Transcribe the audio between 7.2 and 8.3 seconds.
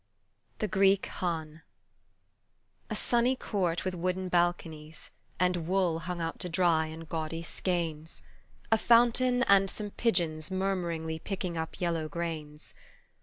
skeins,